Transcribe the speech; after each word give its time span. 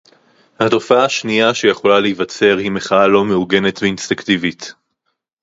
התופעה 0.59 1.05
השנייה 1.05 1.53
שיכולה 1.53 1.99
להיווצר 1.99 2.57
היא 2.57 2.71
מחאה 2.71 3.07
לא 3.07 3.25
מאורגנת 3.25 3.79
ואינסטינקטיבית 3.81 4.73